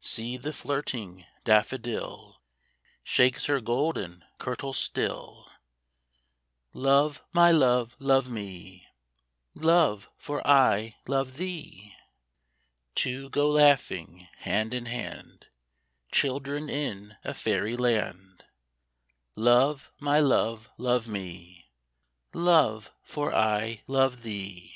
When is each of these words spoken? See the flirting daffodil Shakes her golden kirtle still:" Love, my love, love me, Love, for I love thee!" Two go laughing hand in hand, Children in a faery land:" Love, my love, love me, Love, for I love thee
See 0.00 0.38
the 0.38 0.54
flirting 0.54 1.26
daffodil 1.44 2.40
Shakes 3.04 3.44
her 3.44 3.60
golden 3.60 4.24
kirtle 4.38 4.72
still:" 4.72 5.50
Love, 6.72 7.22
my 7.34 7.50
love, 7.52 7.94
love 8.00 8.26
me, 8.26 8.88
Love, 9.52 10.08
for 10.16 10.40
I 10.46 10.96
love 11.06 11.36
thee!" 11.36 11.94
Two 12.94 13.28
go 13.28 13.50
laughing 13.50 14.26
hand 14.38 14.72
in 14.72 14.86
hand, 14.86 15.48
Children 16.10 16.70
in 16.70 17.18
a 17.22 17.34
faery 17.34 17.76
land:" 17.76 18.46
Love, 19.36 19.92
my 20.00 20.20
love, 20.20 20.70
love 20.78 21.06
me, 21.06 21.68
Love, 22.32 22.90
for 23.04 23.30
I 23.34 23.82
love 23.86 24.22
thee 24.22 24.74